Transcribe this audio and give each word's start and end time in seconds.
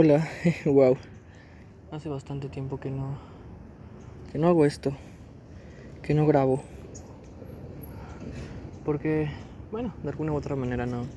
Hola, 0.00 0.28
wow. 0.64 0.96
Hace 1.90 2.08
bastante 2.08 2.48
tiempo 2.48 2.78
que 2.78 2.88
no 2.88 3.18
que 4.30 4.38
no 4.38 4.46
hago 4.46 4.64
esto, 4.64 4.96
que 6.02 6.14
no 6.14 6.24
grabo. 6.24 6.62
Porque 8.84 9.28
bueno, 9.72 9.92
de 10.04 10.10
alguna 10.10 10.30
u 10.30 10.36
otra 10.36 10.54
manera 10.54 10.86
no 10.86 11.08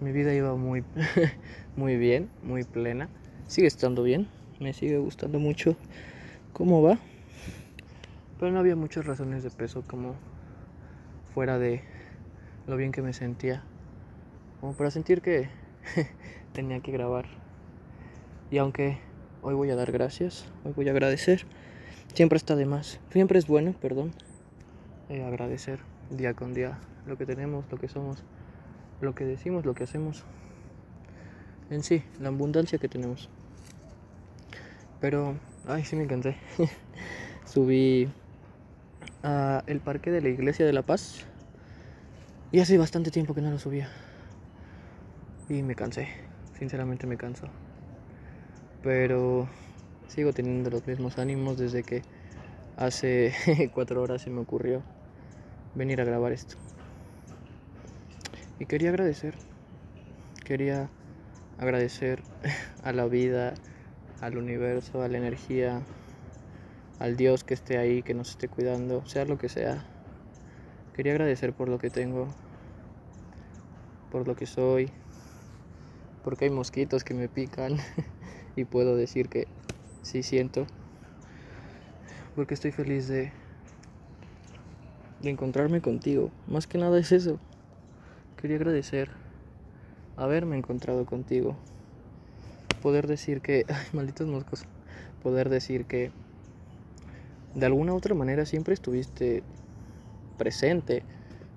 mi 0.00 0.10
vida 0.10 0.34
iba 0.34 0.56
muy 0.56 0.84
muy 1.76 1.96
bien, 1.96 2.30
muy 2.42 2.64
plena. 2.64 3.10
Sigue 3.46 3.68
estando 3.68 4.02
bien, 4.02 4.28
me 4.58 4.72
sigue 4.72 4.98
gustando 4.98 5.38
mucho 5.38 5.76
cómo 6.52 6.82
va. 6.82 6.98
Pero 8.40 8.50
no 8.50 8.58
había 8.58 8.74
muchas 8.74 9.06
razones 9.06 9.44
de 9.44 9.50
peso 9.52 9.84
como 9.86 10.16
fuera 11.32 11.60
de 11.60 11.84
lo 12.66 12.76
bien 12.76 12.90
que 12.90 13.02
me 13.02 13.12
sentía. 13.12 13.62
Como 14.58 14.74
para 14.74 14.90
sentir 14.90 15.22
que 15.22 15.48
tenía 16.56 16.80
que 16.80 16.90
grabar. 16.90 17.26
Y 18.50 18.56
aunque 18.56 18.98
hoy 19.42 19.54
voy 19.54 19.70
a 19.70 19.76
dar 19.76 19.92
gracias, 19.92 20.46
hoy 20.64 20.72
voy 20.74 20.88
a 20.88 20.92
agradecer, 20.92 21.44
siempre 22.14 22.38
está 22.38 22.56
de 22.56 22.64
más. 22.64 22.98
Siempre 23.10 23.38
es 23.38 23.46
bueno, 23.46 23.74
perdón, 23.78 24.12
eh, 25.10 25.22
agradecer 25.22 25.80
día 26.08 26.32
con 26.32 26.54
día 26.54 26.78
lo 27.06 27.18
que 27.18 27.26
tenemos, 27.26 27.66
lo 27.70 27.76
que 27.76 27.88
somos, 27.88 28.24
lo 29.02 29.14
que 29.14 29.26
decimos, 29.26 29.66
lo 29.66 29.74
que 29.74 29.84
hacemos. 29.84 30.24
En 31.68 31.82
sí, 31.82 32.02
la 32.20 32.28
abundancia 32.28 32.78
que 32.78 32.88
tenemos. 32.88 33.28
Pero, 34.98 35.34
ay, 35.68 35.84
sí 35.84 35.94
me 35.94 36.04
encanté. 36.04 36.38
Subí 37.44 38.08
a 39.22 39.62
el 39.66 39.80
parque 39.80 40.10
de 40.10 40.22
la 40.22 40.30
iglesia 40.30 40.64
de 40.64 40.72
La 40.72 40.82
Paz. 40.82 41.26
Y 42.50 42.60
hace 42.60 42.78
bastante 42.78 43.10
tiempo 43.10 43.34
que 43.34 43.42
no 43.42 43.50
lo 43.50 43.58
subía. 43.58 43.90
Y 45.48 45.62
me 45.62 45.74
cansé, 45.74 46.08
sinceramente 46.58 47.06
me 47.06 47.16
canso. 47.16 47.46
Pero 48.82 49.48
sigo 50.08 50.32
teniendo 50.32 50.70
los 50.70 50.86
mismos 50.86 51.18
ánimos 51.18 51.58
desde 51.58 51.82
que 51.82 52.02
hace 52.76 53.34
cuatro 53.74 54.02
horas 54.02 54.22
se 54.22 54.30
me 54.30 54.40
ocurrió 54.40 54.82
venir 55.74 56.00
a 56.00 56.04
grabar 56.04 56.32
esto. 56.32 56.56
Y 58.58 58.66
quería 58.66 58.88
agradecer, 58.88 59.34
quería 60.44 60.88
agradecer 61.58 62.22
a 62.82 62.92
la 62.92 63.06
vida, 63.06 63.54
al 64.20 64.38
universo, 64.38 65.02
a 65.02 65.08
la 65.08 65.18
energía, 65.18 65.82
al 66.98 67.16
Dios 67.16 67.44
que 67.44 67.54
esté 67.54 67.76
ahí, 67.76 68.02
que 68.02 68.14
nos 68.14 68.30
esté 68.30 68.48
cuidando, 68.48 69.04
sea 69.06 69.26
lo 69.26 69.36
que 69.36 69.48
sea. 69.48 69.84
Quería 70.94 71.12
agradecer 71.12 71.52
por 71.52 71.68
lo 71.68 71.78
que 71.78 71.90
tengo, 71.90 72.28
por 74.10 74.26
lo 74.26 74.34
que 74.34 74.46
soy, 74.46 74.90
porque 76.26 76.46
hay 76.46 76.50
mosquitos 76.50 77.04
que 77.04 77.14
me 77.14 77.28
pican 77.28 77.76
y 78.56 78.64
puedo 78.64 78.96
decir 78.96 79.28
que 79.28 79.46
sí 80.02 80.24
siento, 80.24 80.66
porque 82.34 82.54
estoy 82.54 82.72
feliz 82.72 83.06
de, 83.06 83.30
de 85.22 85.30
encontrarme 85.30 85.80
contigo. 85.80 86.32
Más 86.48 86.66
que 86.66 86.78
nada 86.78 86.98
es 86.98 87.12
eso. 87.12 87.38
Quería 88.36 88.56
agradecer 88.56 89.08
haberme 90.16 90.58
encontrado 90.58 91.06
contigo. 91.06 91.56
Poder 92.82 93.06
decir 93.06 93.40
que, 93.40 93.64
ay, 93.68 93.86
malditos 93.92 94.26
moscos, 94.26 94.64
poder 95.22 95.48
decir 95.48 95.84
que 95.84 96.10
de 97.54 97.66
alguna 97.66 97.92
u 97.92 97.96
otra 97.98 98.16
manera 98.16 98.46
siempre 98.46 98.74
estuviste 98.74 99.44
presente 100.38 101.04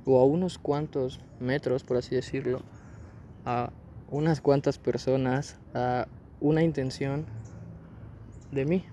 o 0.05 0.19
a 0.19 0.25
unos 0.25 0.59
cuantos 0.59 1.21
metros, 1.39 1.83
por 1.83 1.97
así 1.97 2.13
decirlo, 2.13 2.61
a 3.45 3.71
unas 4.11 4.41
cuantas 4.41 4.77
personas 4.77 5.57
a 5.73 6.07
una 6.41 6.63
intención 6.63 7.25
de 8.51 8.65
mí, 8.65 8.83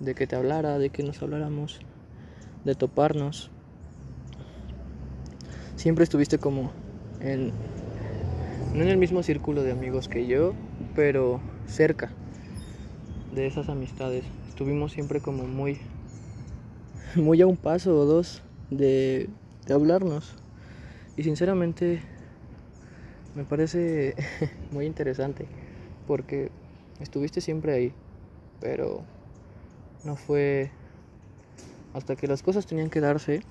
de 0.00 0.14
que 0.14 0.26
te 0.26 0.36
hablara, 0.36 0.78
de 0.78 0.90
que 0.90 1.02
nos 1.02 1.22
habláramos, 1.22 1.80
de 2.64 2.74
toparnos. 2.74 3.50
Siempre 5.76 6.04
estuviste 6.04 6.38
como 6.38 6.72
en, 7.20 7.52
no 8.74 8.82
en 8.82 8.88
el 8.88 8.96
mismo 8.96 9.22
círculo 9.22 9.62
de 9.62 9.72
amigos 9.72 10.08
que 10.08 10.26
yo, 10.26 10.54
pero 10.94 11.40
cerca 11.66 12.10
de 13.34 13.46
esas 13.46 13.68
amistades. 13.68 14.24
Estuvimos 14.48 14.92
siempre 14.92 15.20
como 15.20 15.44
muy, 15.44 15.78
muy 17.14 17.40
a 17.42 17.46
un 17.46 17.56
paso 17.56 17.98
o 17.98 18.04
dos 18.04 18.42
de, 18.70 19.28
de 19.66 19.74
hablarnos. 19.74 20.34
Y 21.16 21.24
sinceramente 21.24 22.00
me 23.34 23.44
parece 23.44 24.14
muy 24.70 24.86
interesante 24.86 25.46
porque 26.06 26.50
estuviste 27.00 27.40
siempre 27.40 27.72
ahí, 27.72 27.92
pero 28.60 29.02
no 30.04 30.16
fue 30.16 30.70
hasta 31.94 32.16
que 32.16 32.26
las 32.26 32.42
cosas 32.42 32.66
tenían 32.66 32.90
que 32.90 33.00
darse 33.00 33.42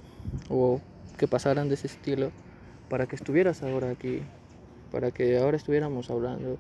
o 0.50 0.82
que 1.18 1.28
pasaran 1.28 1.68
de 1.68 1.76
ese 1.76 1.88
estilo 1.88 2.32
para 2.90 3.08
que 3.08 3.16
estuvieras 3.16 3.64
ahora 3.64 3.90
aquí, 3.90 4.22
para 4.92 5.12
que 5.12 5.38
ahora 5.38 5.58
estuviéramos 5.58 6.10
hablando, 6.10 6.58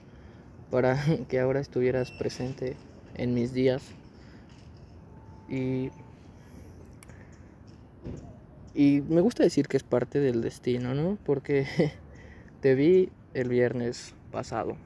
para 0.69 0.97
que 1.27 1.39
ahora 1.39 1.59
estuvieras 1.59 2.11
presente 2.11 2.75
en 3.15 3.33
mis 3.33 3.53
días. 3.53 3.83
Y, 5.49 5.91
y 8.73 9.01
me 9.09 9.19
gusta 9.19 9.43
decir 9.43 9.67
que 9.67 9.75
es 9.75 9.83
parte 9.83 10.19
del 10.19 10.41
destino, 10.41 10.93
¿no? 10.93 11.17
Porque 11.25 11.67
Te 12.61 12.75
vi 12.75 13.09
el 13.33 13.49
viernes 13.49 14.13
pasado. 14.31 14.77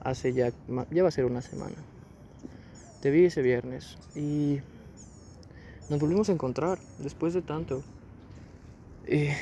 Hace 0.00 0.32
ya, 0.32 0.50
ya 0.90 1.02
va 1.02 1.08
a 1.08 1.12
ser 1.12 1.26
una 1.26 1.42
semana. 1.42 1.76
Te 3.02 3.10
vi 3.10 3.26
ese 3.26 3.42
viernes 3.42 3.98
y 4.16 4.60
nos 5.90 6.00
volvimos 6.00 6.30
a 6.30 6.32
encontrar 6.32 6.78
después 7.00 7.34
de 7.34 7.42
tanto. 7.42 7.82
Eh, 9.06 9.36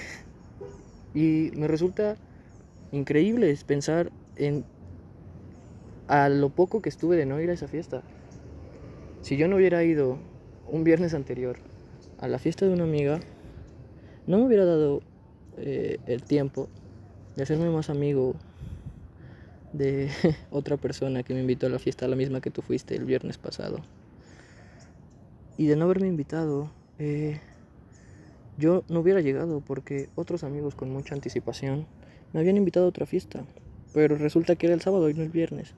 y 1.14 1.52
me 1.54 1.68
resulta 1.68 2.16
increíble 2.90 3.56
pensar 3.64 4.10
en 4.34 4.64
a 6.08 6.28
lo 6.28 6.48
poco 6.50 6.82
que 6.82 6.88
estuve 6.88 7.16
de 7.16 7.26
no 7.26 7.40
ir 7.40 7.50
a 7.50 7.52
esa 7.52 7.68
fiesta. 7.68 8.02
Si 9.22 9.36
yo 9.36 9.46
no 9.46 9.56
hubiera 9.56 9.84
ido 9.84 10.18
un 10.68 10.82
viernes 10.82 11.14
anterior 11.14 11.56
a 12.18 12.26
la 12.26 12.40
fiesta 12.40 12.66
de 12.66 12.72
una 12.72 12.84
amiga, 12.84 13.20
no 14.26 14.38
me 14.38 14.46
hubiera 14.46 14.64
dado 14.64 15.02
eh, 15.58 15.98
el 16.06 16.24
tiempo 16.24 16.68
de 17.36 17.42
hacerme 17.42 17.70
más 17.70 17.90
amigo 17.90 18.34
de 19.72 20.10
otra 20.50 20.76
persona 20.76 21.22
que 21.22 21.34
me 21.34 21.40
invitó 21.40 21.66
a 21.66 21.70
la 21.70 21.78
fiesta, 21.78 22.08
la 22.08 22.16
misma 22.16 22.40
que 22.40 22.50
tú 22.50 22.62
fuiste 22.62 22.96
el 22.96 23.04
viernes 23.04 23.38
pasado. 23.38 23.78
Y 25.58 25.66
de 25.66 25.76
no 25.76 25.84
haberme 25.84 26.08
invitado, 26.08 26.70
eh, 26.98 27.40
yo 28.58 28.84
no 28.88 29.00
hubiera 29.00 29.20
llegado 29.20 29.60
porque 29.60 30.08
otros 30.14 30.44
amigos 30.44 30.74
con 30.74 30.90
mucha 30.90 31.14
anticipación 31.14 31.86
me 32.32 32.40
habían 32.40 32.56
invitado 32.56 32.86
a 32.86 32.88
otra 32.88 33.06
fiesta, 33.06 33.44
pero 33.94 34.16
resulta 34.16 34.56
que 34.56 34.66
era 34.66 34.74
el 34.74 34.80
sábado 34.80 35.08
y 35.08 35.14
no 35.14 35.22
el 35.22 35.30
viernes. 35.30 35.74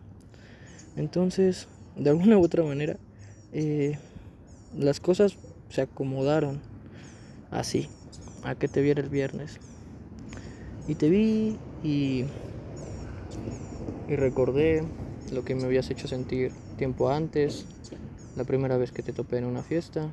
Entonces, 0.97 1.69
de 1.97 2.11
alguna 2.11 2.39
u 2.39 2.43
otra 2.43 2.65
manera, 2.65 2.97
eh, 3.53 3.99
las 4.77 5.01
cosas 5.01 5.37
se 5.69 5.83
acomodaron 5.83 6.61
así, 7.51 7.89
a 8.43 8.55
que 8.55 8.69
te 8.69 8.81
viera 8.81 9.01
el 9.01 9.09
viernes. 9.09 9.61
Y 10.89 10.95
te 10.95 11.11
vi 11.11 11.59
y, 11.85 12.25
y 14.09 14.17
recordé 14.17 14.83
lo 15.33 15.45
que 15.45 15.55
me 15.55 15.65
habías 15.65 15.91
hecho 15.91 16.09
sentir 16.09 16.51
tiempo 16.79 17.11
antes, 17.11 17.67
la 18.37 18.45
primera 18.45 18.79
vez 18.79 18.91
que 18.91 19.03
te 19.03 19.13
topé 19.13 19.37
en 19.37 19.45
una 19.45 19.63
fiesta. 19.63 20.11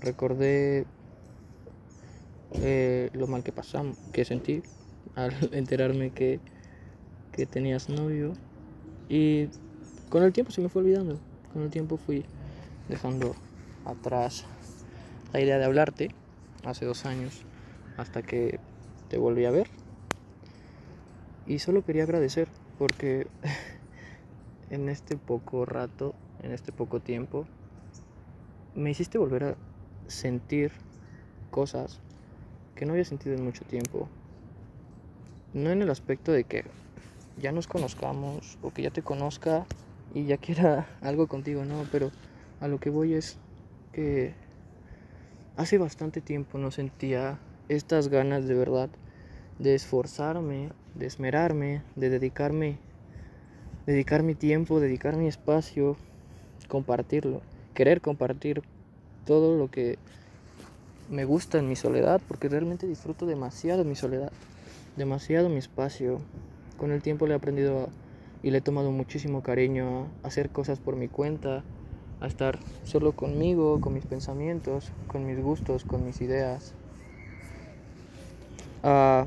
Recordé 0.00 0.84
eh, 2.54 3.10
lo 3.12 3.28
mal 3.28 3.44
que 3.44 3.52
pasamos, 3.52 3.96
que 4.12 4.24
sentí 4.24 4.62
al 5.14 5.32
enterarme 5.52 6.10
que, 6.10 6.40
que 7.30 7.46
tenías 7.46 7.88
novio. 7.88 8.32
Y 9.08 9.46
con 10.08 10.24
el 10.24 10.32
tiempo 10.32 10.50
se 10.50 10.60
me 10.60 10.68
fue 10.68 10.82
olvidando. 10.82 11.20
Con 11.52 11.62
el 11.62 11.70
tiempo 11.70 11.96
fui 11.98 12.24
dejando 12.88 13.36
atrás 13.84 14.44
la 15.32 15.40
idea 15.40 15.58
de 15.58 15.64
hablarte 15.64 16.10
hace 16.64 16.84
dos 16.84 17.06
años 17.06 17.42
hasta 17.96 18.22
que 18.22 18.58
te 19.08 19.18
volví 19.18 19.44
a 19.44 19.50
ver. 19.50 19.68
Y 21.46 21.58
solo 21.58 21.84
quería 21.84 22.02
agradecer 22.02 22.48
porque 22.78 23.26
en 24.70 24.88
este 24.88 25.16
poco 25.16 25.64
rato, 25.64 26.14
en 26.42 26.52
este 26.52 26.72
poco 26.72 27.00
tiempo, 27.00 27.46
me 28.74 28.90
hiciste 28.90 29.18
volver 29.18 29.44
a 29.44 29.56
sentir 30.08 30.72
cosas 31.50 32.00
que 32.74 32.84
no 32.84 32.92
había 32.92 33.04
sentido 33.04 33.34
en 33.34 33.44
mucho 33.44 33.64
tiempo. 33.64 34.08
No 35.54 35.70
en 35.70 35.82
el 35.82 35.90
aspecto 35.90 36.32
de 36.32 36.44
que 36.44 36.64
ya 37.38 37.52
nos 37.52 37.66
conozcamos 37.66 38.58
o 38.62 38.72
que 38.72 38.82
ya 38.82 38.90
te 38.90 39.02
conozca 39.02 39.66
y 40.14 40.24
ya 40.24 40.36
quiera 40.36 40.86
algo 41.00 41.26
contigo, 41.26 41.64
no, 41.64 41.84
pero 41.90 42.10
a 42.60 42.68
lo 42.68 42.78
que 42.78 42.90
voy 42.90 43.14
es 43.14 43.38
que 43.92 44.34
hace 45.56 45.78
bastante 45.78 46.20
tiempo 46.20 46.58
no 46.58 46.70
sentía 46.70 47.38
estas 47.68 48.08
ganas 48.08 48.46
de 48.46 48.54
verdad 48.54 48.90
de 49.58 49.74
esforzarme, 49.74 50.70
de 50.94 51.06
esmerarme, 51.06 51.82
de 51.94 52.10
dedicarme 52.10 52.78
dedicar 53.86 54.24
mi 54.24 54.34
tiempo, 54.34 54.80
dedicar 54.80 55.16
mi 55.16 55.28
espacio, 55.28 55.96
compartirlo, 56.68 57.40
querer 57.72 58.00
compartir 58.00 58.62
todo 59.24 59.56
lo 59.56 59.70
que 59.70 59.96
me 61.08 61.24
gusta 61.24 61.58
en 61.58 61.68
mi 61.68 61.76
soledad, 61.76 62.20
porque 62.26 62.48
realmente 62.48 62.86
disfruto 62.86 63.26
demasiado 63.26 63.84
mi 63.84 63.94
soledad, 63.94 64.32
demasiado 64.96 65.48
mi 65.48 65.58
espacio. 65.58 66.20
Con 66.76 66.90
el 66.90 67.00
tiempo 67.00 67.26
le 67.26 67.34
he 67.34 67.36
aprendido 67.36 67.88
y 68.42 68.50
le 68.50 68.58
he 68.58 68.60
tomado 68.60 68.90
muchísimo 68.90 69.42
cariño 69.42 70.10
a 70.22 70.28
hacer 70.28 70.50
cosas 70.50 70.80
por 70.80 70.96
mi 70.96 71.06
cuenta, 71.06 71.64
a 72.20 72.26
estar 72.26 72.58
solo 72.82 73.12
conmigo, 73.12 73.80
con 73.80 73.94
mis 73.94 74.04
pensamientos, 74.04 74.90
con 75.06 75.24
mis 75.26 75.40
gustos, 75.40 75.84
con 75.84 76.04
mis 76.04 76.20
ideas, 76.20 76.74
a 78.86 79.26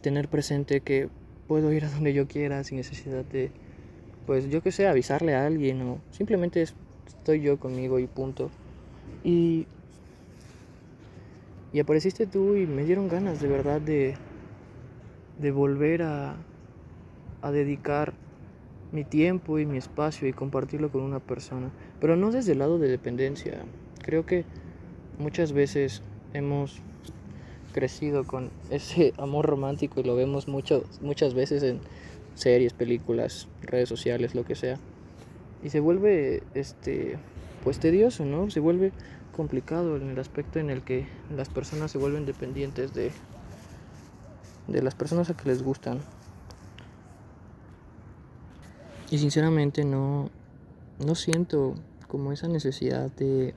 tener 0.00 0.28
presente 0.28 0.80
que 0.80 1.08
puedo 1.46 1.70
ir 1.72 1.84
a 1.84 1.90
donde 1.90 2.14
yo 2.14 2.26
quiera 2.26 2.64
sin 2.64 2.78
necesidad 2.78 3.22
de, 3.24 3.50
pues 4.26 4.48
yo 4.48 4.62
que 4.62 4.72
sé, 4.72 4.86
avisarle 4.86 5.34
a 5.34 5.46
alguien 5.46 5.82
o 5.82 5.98
simplemente 6.10 6.62
estoy 6.62 7.42
yo 7.42 7.58
conmigo 7.58 7.98
y 7.98 8.06
punto. 8.06 8.50
Y, 9.22 9.66
y 11.74 11.80
apareciste 11.80 12.26
tú 12.26 12.56
y 12.56 12.66
me 12.66 12.84
dieron 12.84 13.08
ganas 13.08 13.40
de 13.40 13.48
verdad 13.48 13.82
de, 13.82 14.14
de 15.38 15.50
volver 15.50 16.02
a, 16.02 16.36
a 17.42 17.50
dedicar 17.50 18.14
mi 18.92 19.04
tiempo 19.04 19.58
y 19.58 19.66
mi 19.66 19.76
espacio 19.76 20.26
y 20.26 20.32
compartirlo 20.32 20.90
con 20.90 21.02
una 21.02 21.20
persona. 21.20 21.70
Pero 22.00 22.16
no 22.16 22.30
desde 22.30 22.52
el 22.52 22.60
lado 22.60 22.78
de 22.78 22.88
dependencia. 22.88 23.60
Creo 24.02 24.24
que 24.24 24.44
muchas 25.18 25.52
veces 25.52 26.02
hemos 26.32 26.80
crecido 27.74 28.24
con 28.24 28.50
ese 28.70 29.12
amor 29.18 29.46
romántico 29.46 30.00
y 30.00 30.04
lo 30.04 30.16
vemos 30.16 30.48
mucho, 30.48 30.84
muchas 31.02 31.34
veces 31.34 31.62
en 31.62 31.80
series, 32.34 32.72
películas, 32.72 33.48
redes 33.62 33.88
sociales, 33.88 34.34
lo 34.34 34.44
que 34.44 34.54
sea. 34.54 34.78
Y 35.62 35.70
se 35.70 35.80
vuelve 35.80 36.42
este 36.54 37.18
pues 37.62 37.78
tedioso, 37.80 38.24
¿no? 38.24 38.50
Se 38.50 38.60
vuelve 38.60 38.92
complicado 39.34 39.96
en 39.96 40.10
el 40.10 40.18
aspecto 40.18 40.58
en 40.58 40.70
el 40.70 40.82
que 40.82 41.06
las 41.34 41.48
personas 41.48 41.90
se 41.90 41.98
vuelven 41.98 42.24
dependientes 42.24 42.94
de 42.94 43.10
de 44.68 44.82
las 44.82 44.94
personas 44.94 45.28
a 45.28 45.36
que 45.36 45.48
les 45.48 45.62
gustan. 45.62 45.98
Y 49.10 49.18
sinceramente 49.18 49.84
no 49.84 50.30
no 51.04 51.14
siento 51.14 51.74
como 52.08 52.32
esa 52.32 52.46
necesidad 52.46 53.10
de 53.12 53.54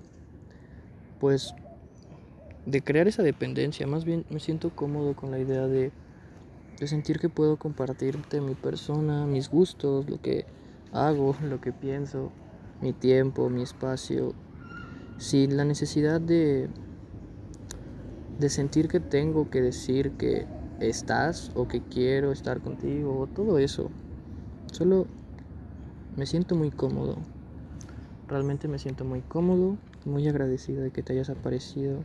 pues 1.20 1.54
de 2.68 2.82
crear 2.82 3.08
esa 3.08 3.24
dependencia, 3.24 3.88
más 3.88 4.04
bien 4.04 4.26
me 4.30 4.42
siento 4.42 4.76
cómodo 4.76 5.16
con 5.16 5.32
la 5.32 5.40
idea 5.40 5.68
de, 5.68 5.94
de 6.78 6.88
sentir 6.88 7.18
que 7.18 7.30
puedo 7.30 7.56
compartirte 7.56 8.42
mi 8.42 8.56
persona, 8.56 9.26
mis 9.26 9.50
gustos, 9.50 10.10
lo 10.10 10.22
que 10.22 10.46
hago, 10.92 11.34
lo 11.44 11.62
que 11.62 11.72
pienso, 11.72 12.30
mi 12.82 12.92
tiempo, 12.92 13.50
mi 13.50 13.62
espacio, 13.62 14.34
sin 15.18 15.56
la 15.56 15.64
necesidad 15.64 16.20
de, 16.20 16.68
de 18.38 18.50
sentir 18.50 18.90
que 18.90 19.00
tengo 19.00 19.50
que 19.50 19.62
decir 19.62 20.12
que 20.12 20.46
estás 20.82 21.54
o 21.56 21.70
que 21.70 21.82
quiero 21.82 22.34
estar 22.34 22.60
contigo 22.60 23.18
o 23.18 23.28
todo 23.28 23.60
eso. 23.60 23.90
Solo 24.74 25.08
me 26.18 26.26
siento 26.26 26.56
muy 26.56 26.72
cómodo. 26.72 27.16
Realmente 28.28 28.68
me 28.68 28.78
siento 28.78 29.06
muy 29.06 29.22
cómodo, 29.22 29.78
muy 30.04 30.28
agradecido 30.28 30.82
de 30.82 30.92
que 30.92 31.02
te 31.02 31.14
hayas 31.14 31.30
aparecido 31.30 32.04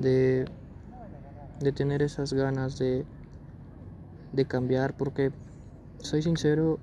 de, 0.00 0.46
de 1.60 1.72
tener 1.72 2.02
esas 2.02 2.32
ganas 2.32 2.78
de, 2.78 3.04
de 4.32 4.44
cambiar, 4.44 4.96
porque 4.96 5.32
soy 5.98 6.22
sincero, 6.22 6.78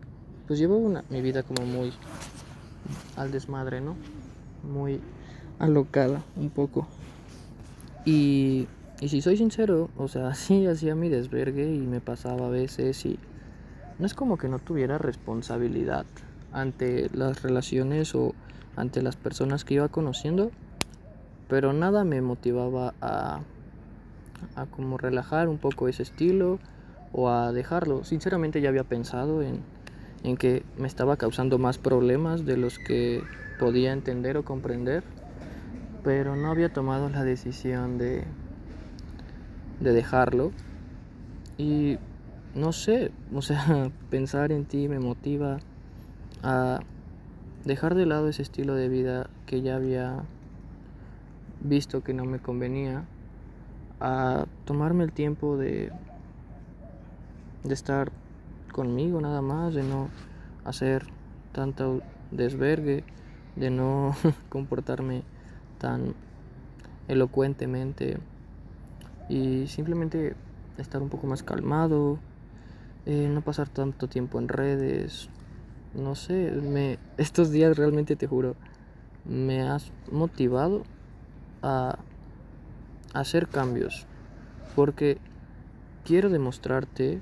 pues 0.47 0.59
llevo 0.59 0.77
una, 0.77 1.03
mi 1.09 1.21
vida 1.21 1.43
como 1.43 1.65
muy 1.65 1.93
al 3.15 3.31
desmadre, 3.31 3.81
¿no? 3.81 3.95
Muy 4.63 4.99
alocada 5.59 6.23
un 6.35 6.49
poco. 6.49 6.87
Y, 8.05 8.67
y 9.01 9.09
si 9.09 9.21
soy 9.21 9.37
sincero, 9.37 9.89
o 9.97 10.07
sea, 10.07 10.33
sí 10.35 10.67
hacía 10.67 10.95
mi 10.95 11.09
desvergue 11.09 11.73
y 11.73 11.79
me 11.79 12.01
pasaba 12.01 12.47
a 12.47 12.49
veces 12.49 13.05
y 13.05 13.19
no 13.97 14.05
es 14.05 14.13
como 14.13 14.37
que 14.37 14.49
no 14.49 14.59
tuviera 14.59 14.97
responsabilidad 14.97 16.05
ante 16.51 17.09
las 17.13 17.41
relaciones 17.41 18.15
o 18.15 18.33
ante 18.75 19.01
las 19.01 19.15
personas 19.15 19.63
que 19.63 19.75
iba 19.75 19.87
conociendo, 19.87 20.51
pero 21.47 21.73
nada 21.73 22.03
me 22.03 22.21
motivaba 22.21 22.93
a, 23.01 23.41
a 24.55 24.65
como 24.67 24.97
relajar 24.97 25.47
un 25.47 25.57
poco 25.57 25.87
ese 25.87 26.03
estilo 26.03 26.59
o 27.11 27.29
a 27.29 27.51
dejarlo. 27.51 28.03
Sinceramente 28.03 28.61
ya 28.61 28.69
había 28.69 28.83
pensado 28.83 29.41
en, 29.41 29.61
en 30.23 30.37
que 30.37 30.63
me 30.77 30.87
estaba 30.87 31.17
causando 31.17 31.57
más 31.57 31.77
problemas 31.77 32.45
de 32.45 32.57
los 32.57 32.79
que 32.79 33.23
podía 33.59 33.93
entender 33.93 34.37
o 34.37 34.43
comprender, 34.43 35.03
pero 36.03 36.35
no 36.35 36.49
había 36.49 36.73
tomado 36.73 37.09
la 37.09 37.23
decisión 37.23 37.97
de, 37.97 38.23
de 39.79 39.93
dejarlo. 39.93 40.51
Y 41.57 41.97
no 42.53 42.73
sé, 42.73 43.11
o 43.33 43.41
sea, 43.41 43.91
pensar 44.09 44.51
en 44.51 44.65
ti 44.65 44.87
me 44.87 44.99
motiva 44.99 45.59
a 46.43 46.79
dejar 47.63 47.95
de 47.95 48.05
lado 48.05 48.29
ese 48.29 48.41
estilo 48.41 48.75
de 48.75 48.89
vida 48.89 49.29
que 49.45 49.61
ya 49.61 49.75
había 49.75 50.23
visto 51.67 52.03
que 52.03 52.13
no 52.13 52.25
me 52.25 52.39
convenía, 52.39 53.05
a 53.99 54.45
tomarme 54.65 55.03
el 55.03 55.11
tiempo 55.11 55.57
de, 55.57 55.91
de 57.63 57.73
estar 57.73 58.11
conmigo 58.71 59.21
nada 59.21 59.41
más, 59.41 59.73
de 59.73 59.83
no 59.83 60.09
hacer 60.65 61.05
tanto 61.53 62.01
desvergue, 62.31 63.03
de 63.55 63.69
no 63.69 64.15
comportarme 64.49 65.23
tan 65.79 66.13
elocuentemente 67.07 68.17
y 69.29 69.67
simplemente 69.67 70.35
estar 70.77 71.01
un 71.01 71.09
poco 71.09 71.27
más 71.27 71.43
calmado, 71.43 72.19
eh, 73.05 73.29
no 73.31 73.41
pasar 73.41 73.69
tanto 73.69 74.07
tiempo 74.07 74.39
en 74.39 74.47
redes, 74.47 75.29
no 75.93 76.15
sé, 76.15 76.51
me, 76.51 76.99
estos 77.17 77.51
días 77.51 77.77
realmente 77.77 78.15
te 78.15 78.27
juro, 78.27 78.55
me 79.25 79.61
has 79.61 79.91
motivado 80.11 80.83
a 81.65 81.97
hacer 83.13 83.47
cambios 83.47 84.05
porque 84.75 85.17
quiero 86.03 86.29
demostrarte 86.29 87.21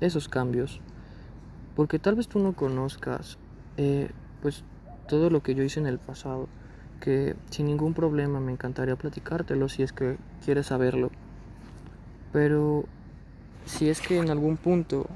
esos 0.00 0.28
cambios 0.28 0.80
porque 1.74 1.98
tal 1.98 2.14
vez 2.14 2.28
tú 2.28 2.38
no 2.38 2.54
conozcas 2.54 3.38
eh, 3.76 4.10
pues 4.40 4.64
todo 5.08 5.30
lo 5.30 5.42
que 5.42 5.54
yo 5.54 5.64
hice 5.64 5.80
en 5.80 5.86
el 5.86 5.98
pasado 5.98 6.48
que 7.00 7.36
sin 7.50 7.66
ningún 7.66 7.94
problema 7.94 8.40
me 8.40 8.52
encantaría 8.52 8.96
platicártelo 8.96 9.68
si 9.68 9.82
es 9.82 9.92
que 9.92 10.16
quieres 10.44 10.66
saberlo. 10.66 11.10
Pero 12.32 12.84
si 13.64 13.88
es 13.88 14.00
que 14.00 14.18
en 14.18 14.30
algún 14.30 14.56
punto 14.56 15.06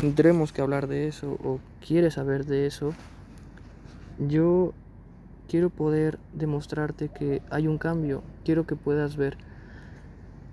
tendremos 0.00 0.52
que 0.52 0.62
hablar 0.62 0.86
de 0.86 1.08
eso 1.08 1.32
o 1.44 1.60
quieres 1.86 2.14
saber 2.14 2.46
de 2.46 2.66
eso 2.66 2.94
yo 4.18 4.72
quiero 5.50 5.68
poder 5.68 6.20
demostrarte 6.32 7.08
que 7.08 7.42
hay 7.50 7.66
un 7.66 7.76
cambio, 7.76 8.22
quiero 8.44 8.68
que 8.68 8.76
puedas 8.76 9.16
ver 9.16 9.36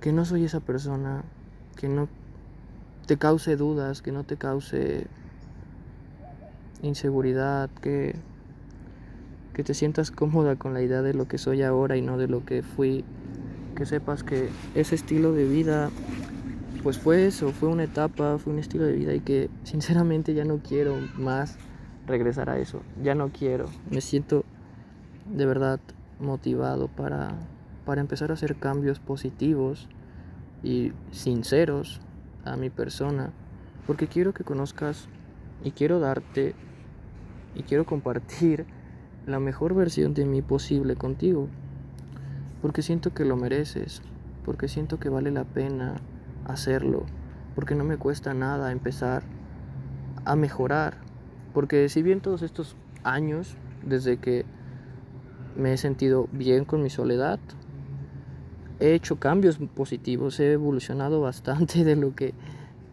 que 0.02 0.12
no 0.12 0.26
soy 0.26 0.44
esa 0.44 0.60
persona, 0.60 1.24
que 1.76 1.88
no 1.88 2.10
te 3.06 3.18
cause 3.18 3.58
dudas, 3.58 4.02
que 4.02 4.12
no 4.12 4.24
te 4.24 4.38
cause 4.38 5.06
inseguridad, 6.82 7.70
que, 7.80 8.16
que 9.54 9.64
te 9.64 9.76
sientas 9.76 10.10
cómoda 10.10 10.56
con 10.56 10.74
la 10.74 10.82
idea 10.82 11.04
de 11.04 11.14
lo 11.14 11.28
que 11.28 11.38
soy 11.38 11.62
ahora 11.62 11.96
y 11.96 12.02
no 12.02 12.18
de 12.18 12.28
lo 12.28 12.44
que 12.44 12.64
fui, 12.64 13.06
que 13.76 13.86
sepas 13.86 14.24
que 14.24 14.50
ese 14.74 14.96
estilo 14.96 15.32
de 15.32 15.48
vida 15.48 15.92
pues 16.82 16.98
fue 16.98 17.28
eso, 17.28 17.52
fue 17.52 17.70
una 17.70 17.84
etapa, 17.84 18.40
fue 18.40 18.52
un 18.52 18.58
estilo 18.58 18.86
de 18.86 18.94
vida 18.94 19.14
y 19.14 19.20
que 19.20 19.52
sinceramente 19.64 20.34
ya 20.34 20.44
no 20.44 20.58
quiero 20.58 20.96
más 21.20 21.56
regresar 22.08 22.50
a 22.50 22.58
eso, 22.58 22.82
ya 23.04 23.14
no 23.14 23.30
quiero, 23.30 23.66
me 23.92 24.02
siento 24.02 24.44
de 25.38 25.46
verdad 25.46 25.80
motivado 26.20 26.88
para, 26.88 27.36
para 27.86 28.02
empezar 28.02 28.32
a 28.32 28.34
hacer 28.34 28.56
cambios 28.56 29.00
positivos 29.00 29.88
y 30.64 30.92
sinceros 31.12 32.02
a 32.44 32.58
mi 32.58 32.70
persona, 32.70 33.32
porque 33.86 34.08
quiero 34.08 34.34
que 34.34 34.44
conozcas 34.44 35.08
y 35.64 35.72
quiero 35.72 36.00
darte 36.00 36.56
y 37.56 37.64
quiero 37.64 37.86
compartir 37.86 38.66
la 39.26 39.40
mejor 39.40 39.76
versión 39.76 40.14
de 40.14 40.26
mí 40.26 40.42
posible 40.42 40.96
contigo, 40.96 41.48
porque 42.62 42.82
siento 42.82 43.14
que 43.14 43.26
lo 43.26 43.36
mereces, 43.36 44.02
porque 44.44 44.68
siento 44.68 45.00
que 45.00 45.10
vale 45.10 45.32
la 45.32 45.44
pena 45.44 45.96
hacerlo, 46.46 47.06
porque 47.54 47.76
no 47.76 47.84
me 47.84 47.98
cuesta 47.98 48.34
nada 48.34 48.72
empezar 48.72 49.24
a 50.26 50.36
mejorar, 50.36 50.98
porque 51.54 51.90
si 51.90 52.02
bien 52.02 52.22
todos 52.22 52.42
estos 52.42 52.76
años, 53.04 53.56
desde 53.86 54.18
que 54.18 54.46
me 55.58 55.74
he 55.74 55.78
sentido 55.78 56.28
bien 56.32 56.66
con 56.66 56.82
mi 56.84 56.90
soledad. 56.90 57.40
He 58.80 58.94
hecho 58.94 59.18
cambios 59.18 59.58
positivos, 59.58 60.40
he 60.40 60.54
evolucionado 60.54 61.20
bastante 61.20 61.84
de 61.84 61.96
lo 61.96 62.16
que 62.16 62.34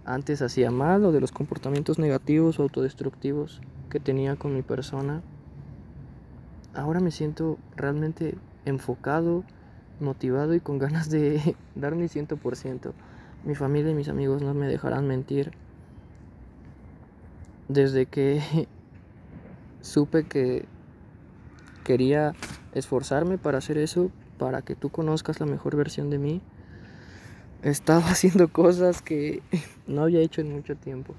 antes 0.05 0.43
hacía 0.43 0.71
mal 0.71 1.05
o 1.05 1.13
de 1.13 1.21
los 1.21 1.33
comportamientos 1.33 1.99
negativos 1.99 2.59
o 2.59 2.63
autodestructivos 2.63 3.61
que 3.91 4.01
tenía 4.01 4.37
con 4.37 4.55
mi 4.55 4.63
persona, 4.63 5.23
ahora 6.75 7.01
me 7.01 7.11
siento 7.11 7.59
realmente 7.77 8.37
enfocado, 8.65 9.45
motivado 10.01 10.55
y 10.55 10.61
con 10.61 10.79
ganas 10.85 11.11
de 11.11 11.57
dar 11.75 11.95
mi 11.95 12.07
100%. 12.07 12.93
Mi 13.45 13.55
familia 13.55 13.91
y 13.91 13.95
mis 13.95 14.09
amigos 14.09 14.43
no 14.43 14.55
me 14.55 14.67
dejarán 14.67 15.07
mentir. 15.07 15.53
Desde 17.69 18.07
que 18.07 18.67
supe 19.81 20.25
que 20.25 20.67
quería 21.85 22.35
esforzarme 22.73 23.39
para 23.39 23.59
hacer 23.59 23.79
eso, 23.79 24.11
para 24.39 24.63
que 24.63 24.75
tú 24.75 24.89
conozcas 24.91 25.39
la 25.39 25.47
mejor 25.47 25.77
versión 25.77 26.11
de 26.11 26.19
mí, 26.19 26.41
estaba 27.63 28.01
haciendo 28.11 28.49
cosas 28.49 29.03
que 29.03 29.43
no 29.87 30.03
había 30.03 30.21
hecho 30.21 30.41
en 30.41 30.53
mucho 30.53 30.77
tiempo. 30.77 31.15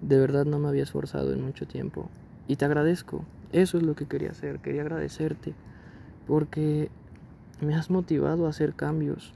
De 0.00 0.18
verdad 0.18 0.44
no 0.44 0.60
me 0.60 0.68
había 0.68 0.84
esforzado 0.84 1.32
en 1.32 1.42
mucho 1.42 1.66
tiempo. 1.66 2.08
Y 2.46 2.56
te 2.56 2.64
agradezco. 2.64 3.24
Eso 3.52 3.78
es 3.78 3.82
lo 3.82 3.96
que 3.96 4.06
quería 4.06 4.30
hacer. 4.30 4.60
Quería 4.60 4.82
agradecerte. 4.82 5.54
Porque 6.26 6.88
me 7.60 7.74
has 7.74 7.90
motivado 7.90 8.46
a 8.46 8.50
hacer 8.50 8.74
cambios. 8.74 9.34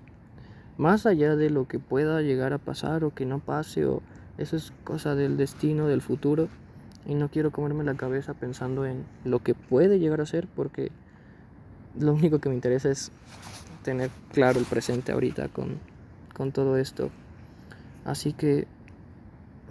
Más 0.78 1.04
allá 1.04 1.34
de 1.34 1.50
lo 1.50 1.66
que 1.66 1.78
pueda 1.78 2.22
llegar 2.22 2.52
a 2.52 2.58
pasar 2.58 3.04
o 3.04 3.12
que 3.12 3.26
no 3.26 3.40
pase 3.40 3.86
o 3.86 4.02
eso 4.38 4.56
es 4.56 4.72
cosa 4.84 5.14
del 5.14 5.36
destino, 5.36 5.88
del 5.88 6.00
futuro. 6.00 6.48
Y 7.06 7.14
no 7.14 7.28
quiero 7.28 7.50
comerme 7.50 7.84
la 7.84 7.94
cabeza 7.94 8.34
pensando 8.34 8.86
en 8.86 9.04
lo 9.24 9.40
que 9.40 9.54
puede 9.54 9.98
llegar 9.98 10.20
a 10.20 10.26
ser 10.26 10.46
porque 10.46 10.90
lo 11.98 12.12
único 12.12 12.38
que 12.38 12.48
me 12.48 12.54
interesa 12.54 12.90
es 12.90 13.10
tener 13.82 14.10
claro 14.32 14.58
el 14.58 14.64
presente 14.64 15.12
ahorita 15.12 15.48
con, 15.48 15.78
con 16.34 16.52
todo 16.52 16.76
esto. 16.76 17.10
Así 18.04 18.32
que 18.32 18.66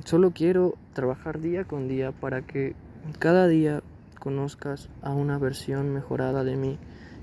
solo 0.06 0.32
quiero 0.32 0.76
trabajar 0.94 1.40
día 1.40 1.64
con 1.64 1.88
día 1.88 2.12
para 2.12 2.42
que 2.42 2.76
cada 3.20 3.48
día 3.48 3.82
conozcas 4.20 4.90
a 5.02 5.12
una 5.12 5.38
versión 5.38 5.94
mejorada 5.94 6.44
de 6.44 6.56
mí 6.56 6.78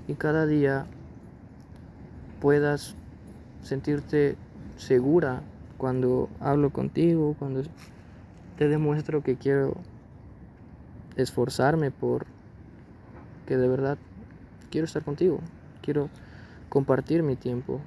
y 0.07 0.15
cada 0.15 0.45
día 0.45 0.85
puedas 2.41 2.95
sentirte 3.63 4.35
segura 4.75 5.41
cuando 5.77 6.29
hablo 6.39 6.71
contigo, 6.71 7.35
cuando 7.39 7.63
te 8.57 8.67
demuestro 8.67 9.23
que 9.23 9.35
quiero 9.35 9.77
esforzarme 11.15 11.91
por 11.91 12.25
que 13.45 13.57
de 13.57 13.67
verdad 13.67 13.97
quiero 14.69 14.85
estar 14.85 15.03
contigo, 15.03 15.39
quiero 15.81 16.09
compartir 16.69 17.23
mi 17.23 17.35
tiempo. 17.35 17.81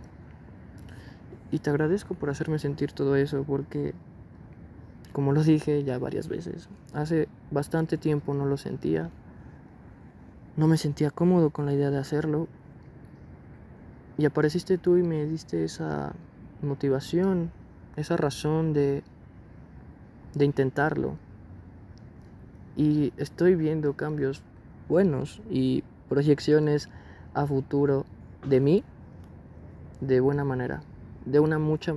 Y 1.50 1.58
te 1.58 1.70
agradezco 1.70 2.14
por 2.14 2.30
hacerme 2.30 2.58
sentir 2.58 2.92
todo 2.92 3.14
eso 3.14 3.44
porque, 3.46 3.94
como 5.12 5.32
lo 5.32 5.42
dije 5.42 5.84
ya 5.84 5.98
varias 5.98 6.28
veces, 6.28 6.68
hace 6.94 7.28
bastante 7.50 7.98
tiempo 7.98 8.34
no 8.34 8.46
lo 8.46 8.56
sentía, 8.56 9.10
no 10.56 10.66
me 10.66 10.78
sentía 10.78 11.10
cómodo 11.10 11.50
con 11.50 11.66
la 11.66 11.74
idea 11.74 11.90
de 11.90 11.98
hacerlo. 11.98 12.48
Y 14.18 14.24
apareciste 14.24 14.78
tú 14.78 14.96
y 14.96 15.02
me 15.02 15.26
diste 15.26 15.64
esa 15.64 16.12
motivación, 16.62 17.50
esa 17.96 18.16
razón 18.16 18.72
de, 18.72 19.02
de 20.34 20.44
intentarlo. 20.44 21.16
Y 22.76 23.12
estoy 23.16 23.54
viendo 23.54 23.94
cambios 23.94 24.42
buenos 24.88 25.40
y 25.50 25.84
proyecciones 26.08 26.88
a 27.34 27.46
futuro 27.46 28.04
de 28.46 28.60
mí 28.60 28.84
de 30.00 30.20
buena 30.20 30.44
manera, 30.44 30.82
de 31.24 31.40
una 31.40 31.58
mucha, 31.58 31.94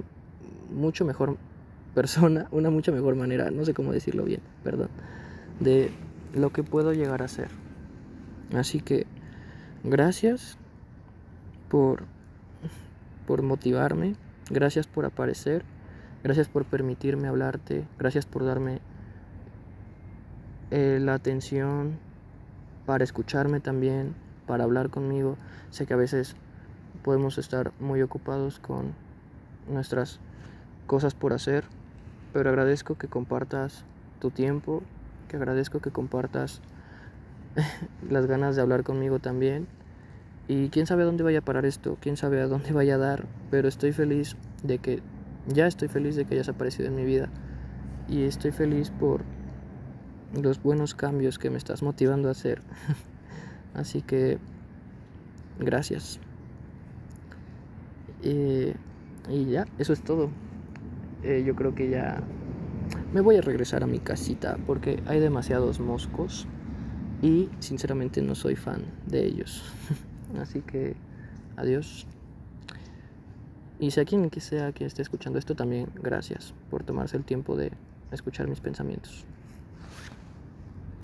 mucho 0.71 1.05
mejor 1.05 1.37
persona, 1.93 2.47
una 2.51 2.69
mucha 2.69 2.91
mejor 2.91 3.15
manera, 3.15 3.49
no 3.51 3.65
sé 3.65 3.73
cómo 3.73 3.91
decirlo 3.91 4.23
bien, 4.23 4.41
perdón, 4.63 4.89
de 5.59 5.91
lo 6.33 6.51
que 6.51 6.63
puedo 6.63 6.93
llegar 6.93 7.23
a 7.23 7.27
ser. 7.27 7.49
Así 8.53 8.79
que 8.79 9.07
gracias 9.83 10.57
por, 11.69 12.03
por 13.25 13.41
motivarme, 13.41 14.15
gracias 14.51 14.85
por 14.85 15.05
aparecer, 15.05 15.63
gracias 16.23 16.47
por 16.47 16.65
permitirme 16.65 17.27
hablarte, 17.27 17.87
gracias 17.97 18.25
por 18.25 18.45
darme 18.45 18.81
eh, 20.71 20.99
la 21.01 21.13
atención 21.13 21.97
para 22.85 23.03
escucharme 23.03 23.59
también, 23.59 24.15
para 24.47 24.63
hablar 24.63 24.89
conmigo. 24.89 25.37
Sé 25.69 25.85
que 25.85 25.93
a 25.93 25.97
veces 25.97 26.35
podemos 27.03 27.37
estar 27.37 27.71
muy 27.79 28.01
ocupados 28.01 28.59
con 28.59 28.93
nuestras 29.69 30.19
cosas 30.87 31.13
por 31.13 31.33
hacer, 31.33 31.63
pero 32.33 32.49
agradezco 32.49 32.95
que 32.95 33.07
compartas 33.07 33.83
tu 34.19 34.31
tiempo, 34.31 34.83
que 35.27 35.37
agradezco 35.37 35.79
que 35.79 35.91
compartas 35.91 36.61
las 38.09 38.25
ganas 38.25 38.55
de 38.55 38.61
hablar 38.61 38.83
conmigo 38.83 39.19
también. 39.19 39.67
Y 40.47 40.69
quién 40.69 40.85
sabe 40.85 41.03
a 41.03 41.05
dónde 41.05 41.23
vaya 41.23 41.39
a 41.39 41.45
parar 41.45 41.65
esto, 41.65 41.97
quién 41.99 42.17
sabe 42.17 42.39
a 42.41 42.47
dónde 42.47 42.71
vaya 42.71 42.95
a 42.95 42.99
dar, 42.99 43.25
pero 43.49 43.67
estoy 43.67 43.93
feliz 43.93 44.35
de 44.63 44.77
que, 44.77 45.01
ya 45.47 45.65
estoy 45.65 45.87
feliz 45.87 46.15
de 46.15 46.25
que 46.25 46.35
hayas 46.35 46.49
aparecido 46.49 46.87
en 46.87 46.95
mi 46.95 47.03
vida. 47.03 47.29
Y 48.07 48.23
estoy 48.23 48.51
feliz 48.51 48.91
por 48.91 49.23
los 50.41 50.61
buenos 50.61 50.95
cambios 50.95 51.39
que 51.39 51.49
me 51.49 51.57
estás 51.57 51.83
motivando 51.83 52.29
a 52.29 52.31
hacer. 52.31 52.61
Así 53.73 54.01
que, 54.01 54.37
gracias. 55.59 56.19
y 58.21 59.45
ya, 59.49 59.65
eso 59.77 59.93
es 59.93 60.01
todo. 60.01 60.29
Eh, 61.23 61.43
yo 61.45 61.55
creo 61.55 61.73
que 61.73 61.89
ya 61.89 62.21
me 63.13 63.21
voy 63.21 63.37
a 63.37 63.41
regresar 63.41 63.83
a 63.83 63.87
mi 63.87 63.99
casita 63.99 64.57
porque 64.67 65.01
hay 65.07 65.19
demasiados 65.19 65.79
moscos 65.79 66.47
y 67.21 67.49
sinceramente 67.59 68.21
no 68.21 68.35
soy 68.35 68.55
fan 68.55 68.83
de 69.07 69.25
ellos. 69.25 69.63
Así 70.39 70.61
que 70.61 70.95
adiós. 71.55 72.05
Y 73.79 73.91
si 73.91 73.99
a 73.99 74.05
quien 74.05 74.29
que 74.29 74.39
sea 74.39 74.71
que 74.71 74.85
esté 74.85 75.01
escuchando 75.01 75.39
esto 75.39 75.55
también, 75.55 75.89
gracias 75.95 76.53
por 76.69 76.83
tomarse 76.83 77.17
el 77.17 77.23
tiempo 77.23 77.55
de 77.55 77.71
escuchar 78.11 78.47
mis 78.47 78.59
pensamientos. 78.59 79.25